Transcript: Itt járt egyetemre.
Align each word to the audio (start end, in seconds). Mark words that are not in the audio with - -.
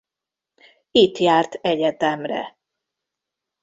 Itt 0.91 1.17
járt 1.17 1.53
egyetemre. 1.61 2.57